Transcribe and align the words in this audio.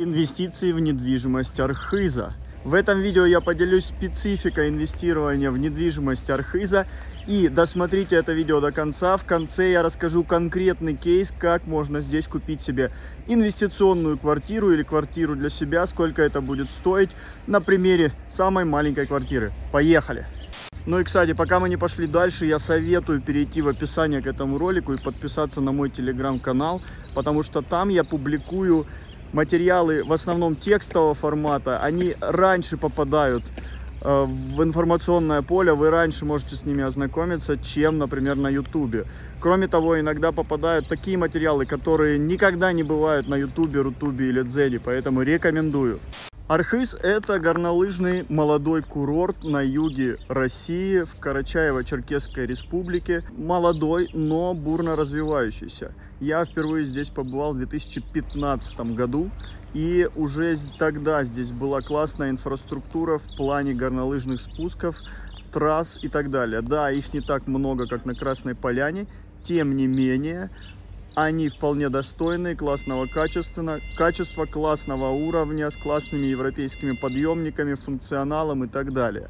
Инвестиции 0.00 0.70
в 0.70 0.78
недвижимость 0.78 1.58
Архиза. 1.58 2.32
В 2.62 2.74
этом 2.74 3.00
видео 3.00 3.26
я 3.26 3.40
поделюсь 3.40 3.86
спецификой 3.86 4.68
инвестирования 4.68 5.50
в 5.50 5.58
недвижимость 5.58 6.30
Архиза. 6.30 6.86
И 7.26 7.48
досмотрите 7.48 8.14
это 8.14 8.32
видео 8.32 8.60
до 8.60 8.70
конца. 8.70 9.16
В 9.16 9.24
конце 9.24 9.72
я 9.72 9.82
расскажу 9.82 10.22
конкретный 10.22 10.94
кейс, 10.94 11.34
как 11.36 11.66
можно 11.66 12.00
здесь 12.00 12.28
купить 12.28 12.62
себе 12.62 12.92
инвестиционную 13.26 14.18
квартиру 14.18 14.70
или 14.70 14.84
квартиру 14.84 15.34
для 15.34 15.48
себя, 15.48 15.84
сколько 15.84 16.22
это 16.22 16.40
будет 16.40 16.70
стоить 16.70 17.10
на 17.48 17.60
примере 17.60 18.12
самой 18.28 18.64
маленькой 18.64 19.08
квартиры. 19.08 19.50
Поехали! 19.72 20.26
Ну 20.86 21.00
и, 21.00 21.04
кстати, 21.04 21.32
пока 21.32 21.58
мы 21.58 21.68
не 21.68 21.76
пошли 21.76 22.06
дальше, 22.06 22.46
я 22.46 22.60
советую 22.60 23.20
перейти 23.20 23.62
в 23.62 23.68
описание 23.68 24.22
к 24.22 24.28
этому 24.28 24.58
ролику 24.58 24.94
и 24.94 25.02
подписаться 25.02 25.60
на 25.60 25.72
мой 25.72 25.90
телеграм-канал, 25.90 26.80
потому 27.14 27.42
что 27.42 27.62
там 27.62 27.88
я 27.88 28.04
публикую 28.04 28.86
материалы 29.32 30.04
в 30.04 30.12
основном 30.12 30.56
текстового 30.56 31.14
формата. 31.14 31.82
Они 31.82 32.14
раньше 32.20 32.76
попадают 32.76 33.44
э, 34.02 34.24
в 34.24 34.62
информационное 34.62 35.42
поле, 35.42 35.72
вы 35.72 35.90
раньше 35.90 36.24
можете 36.24 36.56
с 36.56 36.64
ними 36.64 36.84
ознакомиться, 36.84 37.58
чем, 37.58 37.98
например, 37.98 38.36
на 38.36 38.48
ютубе. 38.48 39.04
Кроме 39.40 39.68
того, 39.68 40.00
иногда 40.00 40.32
попадают 40.32 40.88
такие 40.88 41.16
материалы, 41.16 41.66
которые 41.66 42.18
никогда 42.18 42.72
не 42.72 42.82
бывают 42.82 43.28
на 43.28 43.36
ютубе, 43.36 43.80
рутубе 43.80 44.28
или 44.28 44.42
дзене, 44.42 44.80
поэтому 44.80 45.22
рекомендую. 45.22 46.00
Архыз– 46.48 46.94
это 47.02 47.38
горнолыжный 47.38 48.24
молодой 48.30 48.80
курорт 48.80 49.44
на 49.44 49.60
юге 49.60 50.16
России, 50.28 51.00
в 51.00 51.14
Карачаево-Черкесской 51.20 52.46
республике. 52.46 53.22
Молодой, 53.36 54.08
но 54.14 54.54
бурно 54.54 54.96
развивающийся. 54.96 55.92
Я 56.20 56.42
впервые 56.46 56.86
здесь 56.86 57.10
побывал 57.10 57.52
в 57.52 57.58
2015 57.58 58.80
году, 58.94 59.30
и 59.74 60.08
уже 60.16 60.56
тогда 60.78 61.22
здесь 61.22 61.52
была 61.52 61.82
классная 61.82 62.30
инфраструктура 62.30 63.18
в 63.18 63.36
плане 63.36 63.74
горнолыжных 63.74 64.40
спусков, 64.40 64.96
трасс 65.52 65.98
и 66.00 66.08
так 66.08 66.30
далее. 66.30 66.62
Да, 66.62 66.90
их 66.90 67.12
не 67.12 67.20
так 67.20 67.46
много, 67.46 67.86
как 67.86 68.06
на 68.06 68.14
Красной 68.14 68.54
Поляне, 68.54 69.06
тем 69.42 69.76
не 69.76 69.86
менее, 69.86 70.48
они 71.24 71.48
вполне 71.48 71.88
достойные, 71.88 72.54
классного 72.54 73.06
качества, 73.06 73.80
качества, 73.96 74.46
классного 74.46 75.10
уровня, 75.10 75.68
с 75.70 75.76
классными 75.76 76.26
европейскими 76.26 76.92
подъемниками, 76.92 77.74
функционалом 77.74 78.64
и 78.64 78.68
так 78.68 78.92
далее. 78.92 79.28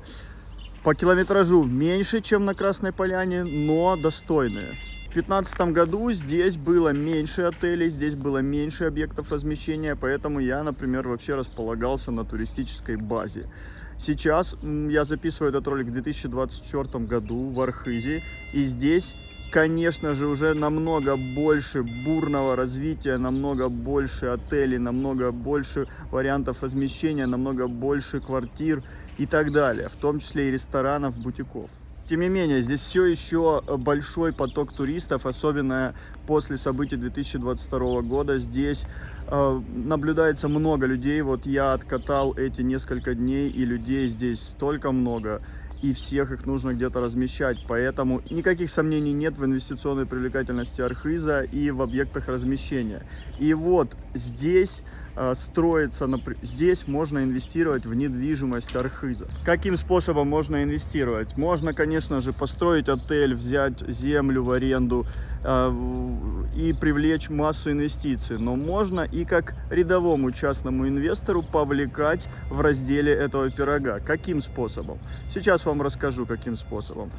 По 0.83 0.95
километражу 0.95 1.65
меньше, 1.65 2.21
чем 2.21 2.45
на 2.45 2.55
Красной 2.55 2.93
Поляне, 2.93 3.45
но 3.45 3.97
достойные. 3.97 4.73
В 5.09 5.15
2015 5.15 5.61
году 5.73 6.13
здесь 6.13 6.59
было 6.59 6.91
меньше 6.91 7.43
отелей, 7.43 7.89
здесь 7.89 8.15
было 8.15 8.39
меньше 8.39 8.85
объектов 8.85 9.33
размещения, 9.33 9.97
поэтому 9.97 10.41
я, 10.41 10.63
например, 10.63 11.09
вообще 11.09 11.35
располагался 11.35 12.11
на 12.11 12.25
туристической 12.25 12.97
базе. 12.97 13.51
Сейчас 13.97 14.55
я 14.63 15.05
записываю 15.05 15.49
этот 15.49 15.67
ролик 15.67 15.87
в 15.87 15.93
2024 15.93 17.05
году 17.07 17.49
в 17.49 17.61
Архизе, 17.61 18.23
и 18.53 18.63
здесь 18.63 19.17
конечно 19.51 20.15
же, 20.15 20.27
уже 20.27 20.55
намного 20.55 21.17
больше 21.17 21.83
бурного 21.83 22.57
развития, 22.57 23.19
намного 23.19 23.69
больше 23.69 24.27
отелей, 24.27 24.79
намного 24.79 25.33
больше 25.33 25.87
вариантов 26.11 26.63
размещения, 26.63 27.27
намного 27.27 27.69
больше 27.69 28.21
квартир 28.21 28.83
и 29.19 29.27
так 29.27 29.53
далее, 29.53 29.89
в 29.89 29.97
том 29.97 30.19
числе 30.21 30.49
и 30.49 30.51
ресторанов, 30.51 31.19
бутиков. 31.19 31.71
Тем 32.09 32.21
не 32.21 32.29
менее, 32.29 32.63
здесь 32.63 32.81
все 32.81 33.05
еще 33.05 33.63
большой 33.79 34.33
поток 34.33 34.73
туристов, 34.73 35.27
особенно 35.27 35.95
после 36.27 36.57
событий 36.57 36.97
2022 36.97 38.01
года. 38.01 38.39
Здесь 38.39 38.87
э, 39.27 39.61
наблюдается 39.75 40.49
много 40.49 40.87
людей. 40.87 41.21
Вот 41.21 41.45
я 41.45 41.75
откатал 41.75 42.33
эти 42.35 42.63
несколько 42.63 43.15
дней, 43.15 43.51
и 43.51 43.63
людей 43.67 44.09
здесь 44.09 44.41
столько 44.41 44.91
много 44.91 45.43
и 45.83 45.93
всех 45.93 46.33
их 46.33 46.47
нужно 46.47 46.73
где-то 46.73 47.01
размещать. 47.01 47.59
Поэтому 47.69 48.21
никаких 48.31 48.71
сомнений 48.71 49.13
нет 49.13 49.39
в 49.39 49.45
инвестиционной 49.45 50.07
привлекательности 50.07 50.81
Архиза 50.81 51.43
и 51.43 51.71
в 51.71 51.83
объектах 51.83 52.29
размещения. 52.29 53.03
И 53.39 53.55
вот 53.55 53.97
здесь 54.15 54.83
э, 54.83 55.08
строится, 55.35 56.09
здесь 56.43 56.87
можно 56.87 57.21
инвестировать 57.21 57.87
в 57.87 57.95
недвижимость 57.95 58.77
Архиза. 58.77 59.27
Каким 59.45 59.77
способом 59.77 60.29
можно 60.29 60.63
инвестировать? 60.63 61.37
Можно, 61.37 61.75
конечно 61.75 62.21
же, 62.21 62.33
построить 62.33 62.89
отель, 62.89 63.35
взять 63.35 63.81
землю 63.89 64.45
в 64.45 64.53
аренду 64.53 65.07
э, 65.43 65.77
и 66.57 66.73
привлечь 66.73 67.31
массу 67.31 67.71
инвестиций. 67.73 68.39
Но 68.39 68.57
можно 68.57 69.01
и 69.01 69.25
как 69.25 69.55
рядовому 69.71 70.31
частному 70.31 70.87
инвестору 70.87 71.43
повлекать 71.43 72.29
в 72.51 72.61
разделе 72.61 73.13
этого 73.13 73.51
пирога. 73.51 74.01
Каким 74.01 74.41
способом? 74.41 74.99
Сейчас 75.29 75.65
вам 75.65 75.83
расскажу, 75.83 76.27
каким 76.27 76.57
способом. 76.57 77.11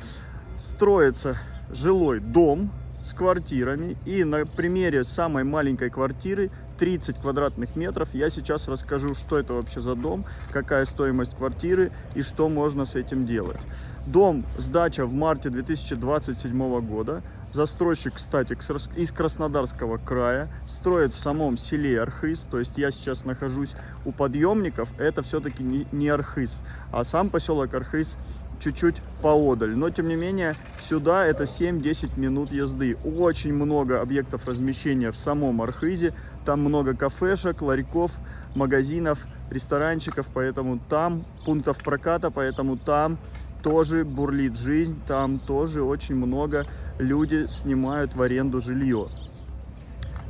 Строится 0.57 1.37
жилой 1.71 2.19
дом 2.19 2.71
с 3.05 3.13
квартирами. 3.13 3.97
И 4.05 4.23
на 4.23 4.45
примере 4.45 5.03
самой 5.03 5.43
маленькой 5.43 5.89
квартиры 5.89 6.51
30 6.79 7.17
квадратных 7.17 7.75
метров. 7.75 8.13
Я 8.13 8.29
сейчас 8.29 8.67
расскажу, 8.67 9.13
что 9.13 9.37
это 9.37 9.53
вообще 9.53 9.81
за 9.81 9.95
дом, 9.95 10.25
какая 10.51 10.85
стоимость 10.85 11.35
квартиры 11.35 11.91
и 12.15 12.21
что 12.21 12.49
можно 12.49 12.85
с 12.85 12.95
этим 12.95 13.25
делать. 13.25 13.59
Дом, 14.07 14.45
сдача 14.57 15.05
в 15.05 15.13
марте 15.13 15.49
2027 15.49 16.81
года. 16.81 17.21
Застройщик, 17.51 18.13
кстати, 18.13 18.55
из 18.95 19.11
Краснодарского 19.11 19.97
края, 19.97 20.49
строит 20.67 21.13
в 21.13 21.19
самом 21.19 21.57
селе 21.57 21.99
Архыз, 21.99 22.41
то 22.41 22.59
есть 22.59 22.77
я 22.77 22.91
сейчас 22.91 23.25
нахожусь 23.25 23.73
у 24.05 24.11
подъемников, 24.11 24.87
это 24.99 25.23
все-таки 25.23 25.63
не 25.63 26.09
Архыз, 26.09 26.61
а 26.91 27.03
сам 27.03 27.31
поселок 27.31 27.73
Архыз 27.73 28.17
чуть-чуть 28.59 28.95
поодаль. 29.21 29.75
Но, 29.75 29.89
тем 29.89 30.07
не 30.07 30.15
менее, 30.15 30.55
сюда 30.81 31.25
это 31.25 31.43
7-10 31.43 32.19
минут 32.19 32.51
езды. 32.51 32.97
Очень 33.03 33.53
много 33.53 34.01
объектов 34.01 34.47
размещения 34.47 35.11
в 35.11 35.17
самом 35.17 35.61
Архизе. 35.61 36.13
Там 36.45 36.61
много 36.61 36.95
кафешек, 36.95 37.61
ларьков, 37.61 38.11
магазинов, 38.55 39.25
ресторанчиков, 39.49 40.29
поэтому 40.33 40.79
там 40.89 41.25
пунктов 41.45 41.83
проката, 41.83 42.31
поэтому 42.31 42.77
там 42.77 43.17
тоже 43.63 44.05
бурлит 44.05 44.55
жизнь, 44.55 44.99
там 45.07 45.39
тоже 45.39 45.83
очень 45.83 46.15
много 46.15 46.63
люди 46.97 47.45
снимают 47.49 48.15
в 48.15 48.21
аренду 48.21 48.61
жилье. 48.61 49.07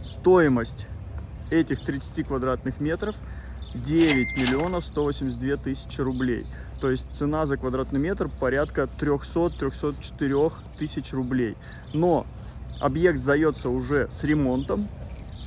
Стоимость 0.01 0.87
этих 1.51 1.83
30 1.83 2.27
квадратных 2.27 2.79
метров 2.79 3.15
9 3.75 4.37
миллионов 4.37 4.85
182 4.85 5.57
тысячи 5.57 6.01
рублей. 6.01 6.45
То 6.81 6.89
есть 6.89 7.11
цена 7.11 7.45
за 7.45 7.57
квадратный 7.57 7.99
метр 7.99 8.29
порядка 8.39 8.87
300-304 8.99 10.53
тысяч 10.77 11.11
рублей. 11.13 11.55
Но 11.93 12.25
объект 12.79 13.19
сдается 13.19 13.69
уже 13.69 14.07
с 14.11 14.23
ремонтом 14.23 14.87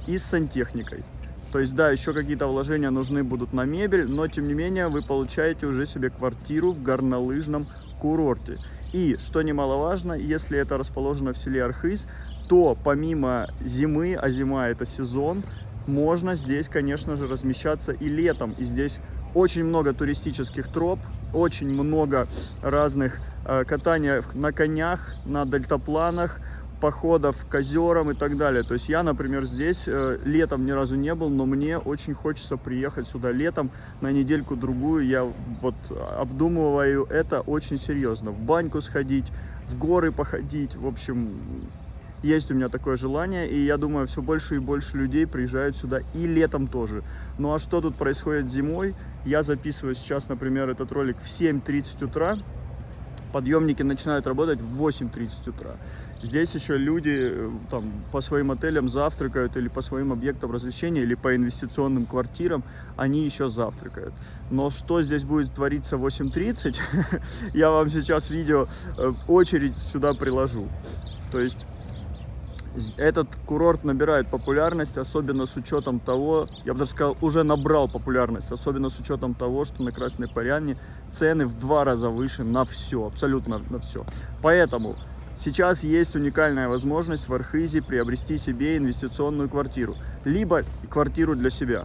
и 0.07 0.19
с 0.19 0.25
сантехникой. 0.25 1.05
То 1.53 1.59
есть, 1.59 1.75
да, 1.75 1.91
еще 1.91 2.15
какие-то 2.15 2.47
вложения 2.47 2.91
нужны 2.91 3.23
будут 3.23 3.53
на 3.53 3.65
мебель, 3.65 4.07
но 4.09 4.27
тем 4.27 4.47
не 4.47 4.55
менее 4.55 4.89
вы 4.89 5.03
получаете 5.03 5.67
уже 5.67 5.85
себе 5.85 6.09
квартиру 6.09 6.73
в 6.73 6.83
горнолыжном 6.83 7.67
курорте. 8.01 8.57
И, 8.95 9.17
что 9.23 9.43
немаловажно, 9.43 10.15
если 10.15 10.59
это 10.59 10.79
расположено 10.79 11.35
в 11.35 11.39
селе 11.39 11.63
Архыз, 11.63 12.07
то 12.49 12.77
помимо 12.83 13.49
зимы, 13.61 14.15
а 14.15 14.31
зима 14.31 14.69
это 14.69 14.87
сезон, 14.87 15.43
можно 15.87 16.37
здесь, 16.37 16.69
конечно 16.69 17.17
же, 17.17 17.27
размещаться 17.27 17.93
и 17.93 18.09
летом. 18.09 18.55
И 18.59 18.65
здесь 18.65 19.01
очень 19.35 19.65
много 19.65 19.93
туристических 19.93 20.69
троп, 20.73 21.01
очень 21.33 21.69
много 21.69 22.29
разных 22.63 23.19
э, 23.45 23.65
катаний 23.65 24.23
на 24.35 24.53
конях, 24.53 25.15
на 25.25 25.45
дельтапланах, 25.45 26.39
походов 26.83 27.47
к 27.49 27.55
озерам 27.55 28.11
и 28.11 28.15
так 28.15 28.37
далее. 28.37 28.65
То 28.65 28.75
есть 28.75 28.89
я, 28.89 29.05
например, 29.05 29.47
здесь 29.47 29.85
э, 29.87 30.19
летом 30.25 30.67
ни 30.67 30.73
разу 30.73 30.97
не 30.97 31.15
был, 31.15 31.31
но 31.31 31.47
мне 31.47 31.79
очень 31.79 32.13
хочется 32.13 32.57
приехать 32.57 33.07
сюда 33.07 33.31
летом 33.31 33.71
на 34.01 34.11
недельку-другую. 34.11 35.07
Я 35.07 35.25
вот 35.61 35.77
обдумываю 36.19 37.05
это 37.05 37.41
очень 37.41 37.79
серьезно. 37.79 38.33
В 38.33 38.41
баньку 38.41 38.81
сходить, 38.81 39.27
в 39.69 39.79
горы 39.79 40.11
походить, 40.11 40.75
в 40.75 40.87
общем, 40.87 41.39
есть 42.23 42.51
у 42.51 42.55
меня 42.55 42.69
такое 42.69 42.97
желание, 42.97 43.49
и 43.49 43.65
я 43.65 43.77
думаю, 43.77 44.07
все 44.07 44.23
больше 44.23 44.57
и 44.57 44.59
больше 44.59 44.97
людей 44.97 45.27
приезжают 45.27 45.77
сюда 45.77 46.01
и 46.15 46.27
летом 46.27 46.69
тоже. 46.69 47.03
Ну 47.39 47.53
а 47.53 47.59
что 47.59 47.81
тут 47.81 47.97
происходит 47.97 48.51
зимой? 48.51 48.95
Я 49.25 49.43
записываю 49.43 49.95
сейчас, 49.95 50.29
например, 50.29 50.71
этот 50.71 50.93
ролик 50.93 51.17
в 51.19 51.27
7.30 51.27 52.05
утра, 52.05 52.39
подъемники 53.33 53.83
начинают 53.83 54.27
работать 54.27 54.61
в 54.61 54.81
8.30 54.81 55.51
утра. 55.51 55.77
Здесь 56.23 56.55
еще 56.55 56.77
люди 56.77 57.31
э, 57.33 57.51
там, 57.71 57.93
по 58.13 58.21
своим 58.21 58.53
отелям 58.53 58.89
завтракают 58.89 59.57
или 59.57 59.67
по 59.69 59.81
своим 59.81 60.13
объектам 60.13 60.53
развлечения, 60.53 61.03
или 61.03 61.15
по 61.15 61.35
инвестиционным 61.35 62.07
квартирам, 62.07 62.63
они 62.97 63.25
еще 63.25 63.49
завтракают. 63.49 64.15
Но 64.51 64.71
что 64.71 65.03
здесь 65.03 65.25
будет 65.25 65.53
твориться 65.53 65.97
в 65.97 66.07
8.30, 66.07 66.77
я 67.55 67.71
вам 67.71 67.89
сейчас 67.89 68.31
видео 68.31 68.67
э, 68.97 69.11
очередь 69.27 69.77
сюда 69.79 70.15
приложу. 70.15 70.69
То 71.33 71.41
есть 71.41 71.67
Этот 72.97 73.29
курорт 73.47 73.85
набирает 73.85 74.31
популярность, 74.31 74.97
особенно 74.97 75.47
с 75.47 75.57
учетом 75.57 76.01
того, 76.01 76.47
я 76.65 76.73
бы 76.73 76.81
даже 76.81 76.93
сказал, 76.93 77.17
уже 77.21 77.43
набрал 77.43 77.89
популярность, 77.89 78.51
особенно 78.51 78.89
с 78.89 78.99
учетом 78.99 79.35
того, 79.35 79.65
что 79.65 79.83
на 79.83 79.93
Красной 79.93 80.29
Поляне 80.29 80.79
цены 81.11 81.45
в 81.45 81.59
два 81.59 81.85
раза 81.85 82.09
выше 82.09 82.45
на 82.45 82.65
все, 82.65 83.07
абсолютно 83.07 83.61
на 83.69 83.79
все. 83.79 84.07
Поэтому 84.41 84.97
сейчас 85.37 85.85
есть 85.85 86.17
уникальная 86.17 86.67
возможность 86.69 87.29
в 87.29 87.35
Архизе 87.35 87.83
приобрести 87.83 88.39
себе 88.39 88.79
инвестиционную 88.79 89.51
квартиру, 89.51 89.97
либо 90.25 90.63
квартиру 90.89 91.37
для 91.37 91.51
себя, 91.51 91.85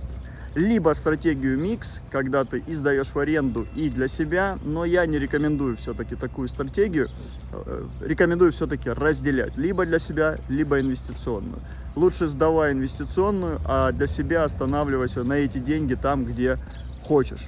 либо 0.57 0.93
стратегию 0.93 1.57
микс, 1.57 2.01
когда 2.11 2.43
ты 2.43 2.63
и 2.67 2.73
сдаешь 2.73 3.11
в 3.13 3.19
аренду 3.19 3.65
и 3.75 3.89
для 3.89 4.07
себя, 4.07 4.57
но 4.65 4.83
я 4.83 5.05
не 5.05 5.19
рекомендую 5.19 5.77
все-таки 5.77 6.15
такую 6.15 6.47
стратегию, 6.47 7.09
Э, 7.53 7.83
рекомендую 8.01 8.51
все-таки 8.51 8.89
разделять 8.89 9.57
либо 9.57 9.85
для 9.85 9.99
себя, 9.99 10.37
либо 10.49 10.79
инвестиционную. 10.81 11.59
Лучше 11.95 12.27
сдавай 12.27 12.73
инвестиционную, 12.73 13.59
а 13.65 13.91
для 13.91 14.07
себя 14.07 14.43
останавливайся 14.43 15.23
на 15.23 15.33
эти 15.33 15.57
деньги 15.57 15.95
там, 15.95 16.25
где 16.25 16.57
хочешь. 17.03 17.47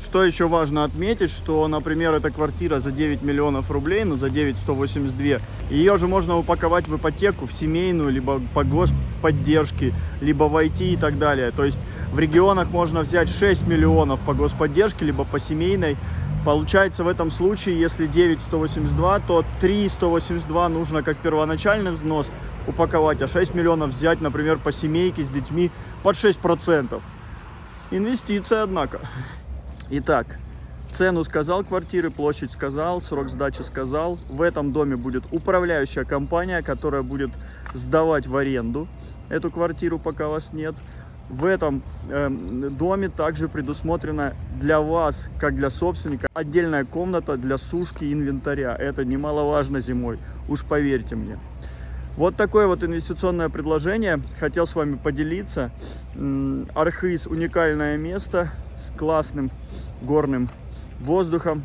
Что 0.00 0.24
еще 0.24 0.48
важно 0.48 0.82
отметить, 0.82 1.30
что, 1.30 1.68
например, 1.68 2.12
эта 2.14 2.30
квартира 2.30 2.80
за 2.80 2.90
9 2.90 3.22
миллионов 3.22 3.70
рублей, 3.70 4.02
ну 4.02 4.16
за 4.16 4.28
9 4.28 4.56
182, 4.56 5.38
ее 5.70 5.96
же 5.96 6.08
можно 6.08 6.36
упаковать 6.36 6.88
в 6.88 6.96
ипотеку, 6.96 7.46
в 7.46 7.52
семейную, 7.52 8.10
либо 8.10 8.40
по 8.52 8.64
господдержке, 9.22 9.92
либо 10.20 10.44
в 10.44 10.56
IT 10.56 10.84
и 10.84 10.96
так 10.96 11.18
далее. 11.18 11.50
То 11.52 11.64
есть 11.64 11.78
в 12.12 12.18
регионах 12.18 12.70
можно 12.70 13.00
взять 13.00 13.28
6 13.28 13.66
миллионов 13.66 14.20
по 14.20 14.34
господдержке, 14.34 15.04
либо 15.04 15.24
по 15.24 15.38
семейной. 15.38 15.96
Получается 16.44 17.04
в 17.04 17.08
этом 17.08 17.30
случае, 17.30 17.78
если 17.78 18.06
9 18.06 18.40
182, 18.40 19.20
то 19.20 19.44
3 19.60 19.88
182 19.88 20.68
нужно 20.68 21.02
как 21.02 21.16
первоначальный 21.18 21.92
взнос 21.92 22.30
упаковать, 22.66 23.22
а 23.22 23.28
6 23.28 23.54
миллионов 23.54 23.90
взять, 23.90 24.20
например, 24.20 24.58
по 24.58 24.72
семейке 24.72 25.22
с 25.22 25.28
детьми 25.28 25.70
под 26.02 26.16
6%. 26.16 27.00
Инвестиция, 27.92 28.62
однако. 28.62 29.00
Итак, 29.90 30.38
цену 30.92 31.22
сказал 31.22 31.62
квартиры, 31.62 32.10
площадь 32.10 32.50
сказал, 32.50 33.00
срок 33.00 33.28
сдачи 33.28 33.62
сказал. 33.62 34.18
В 34.28 34.42
этом 34.42 34.72
доме 34.72 34.96
будет 34.96 35.24
управляющая 35.30 36.04
компания, 36.04 36.62
которая 36.62 37.02
будет 37.02 37.30
сдавать 37.74 38.26
в 38.26 38.36
аренду 38.36 38.88
эту 39.28 39.50
квартиру, 39.50 39.98
пока 39.98 40.28
вас 40.28 40.52
нет. 40.52 40.74
В 41.28 41.44
этом 41.46 41.82
эм, 42.10 42.76
доме 42.76 43.08
также 43.08 43.48
предусмотрена 43.48 44.34
для 44.60 44.80
вас, 44.80 45.28
как 45.38 45.54
для 45.54 45.70
собственника, 45.70 46.28
отдельная 46.34 46.84
комната 46.84 47.36
для 47.36 47.56
сушки 47.58 48.12
инвентаря. 48.12 48.76
Это 48.76 49.04
немаловажно 49.04 49.80
зимой, 49.80 50.18
уж 50.48 50.64
поверьте 50.64 51.16
мне. 51.16 51.38
Вот 52.16 52.36
такое 52.36 52.66
вот 52.66 52.84
инвестиционное 52.84 53.48
предложение. 53.48 54.20
Хотел 54.38 54.66
с 54.66 54.74
вами 54.74 54.96
поделиться. 54.96 55.70
М, 56.14 56.68
Архыз 56.74 57.26
уникальное 57.26 57.96
место 57.96 58.50
с 58.78 58.90
классным 58.90 59.50
горным 60.02 60.50
воздухом, 61.00 61.64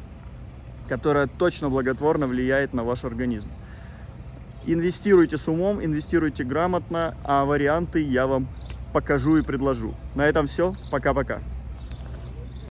которое 0.87 1.27
точно 1.27 1.67
благотворно 1.67 2.27
влияет 2.27 2.73
на 2.73 2.83
ваш 2.83 3.03
организм. 3.03 3.49
Инвестируйте 4.69 5.37
с 5.37 5.47
умом, 5.47 5.83
инвестируйте 5.83 6.43
грамотно, 6.43 7.15
а 7.23 7.45
варианты 7.45 8.01
я 8.01 8.27
вам 8.27 8.49
покажу 8.91 9.37
и 9.37 9.41
предложу. 9.41 9.95
На 10.13 10.25
этом 10.25 10.45
все. 10.45 10.73
Пока-пока. 10.91 11.39